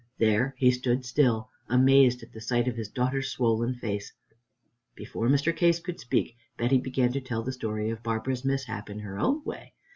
There 0.17 0.55
he 0.57 0.71
stood 0.71 1.05
still, 1.05 1.51
amazed 1.69 2.23
at 2.23 2.31
the 2.31 2.41
sight 2.41 2.67
of 2.67 2.75
his 2.75 2.89
daughter's 2.89 3.29
swollen 3.29 3.75
face. 3.75 4.11
Before 4.95 5.27
Mr. 5.27 5.55
Case 5.55 5.79
could 5.79 5.99
speak, 5.99 6.37
Betty 6.57 6.79
began 6.79 7.13
to 7.13 7.21
tell 7.21 7.43
the 7.43 7.51
story 7.51 7.91
of 7.91 8.01
Barbara's 8.01 8.43
mishap 8.43 8.89
in 8.89 8.97
her 9.01 9.19
own 9.19 9.43
way. 9.43 9.75